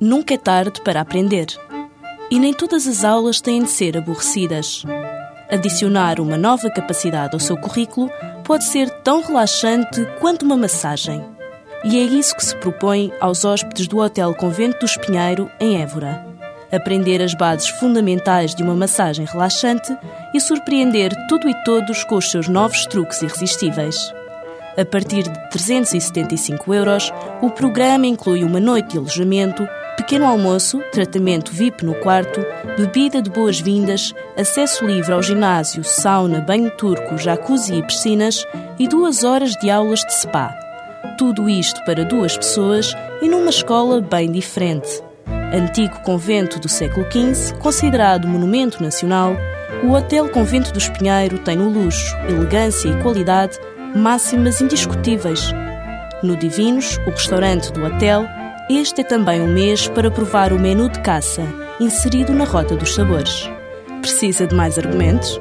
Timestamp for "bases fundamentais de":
17.34-18.62